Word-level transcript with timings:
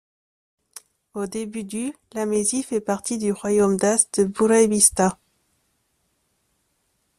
Au 1.13 1.27
début 1.27 1.63
du 1.63 1.93
la 2.13 2.25
Mésie 2.25 2.63
fait 2.63 2.81
partie 2.81 3.19
du 3.19 3.31
royaume 3.31 3.77
dace 3.77 4.09
de 4.13 4.23
Burebista. 4.23 5.19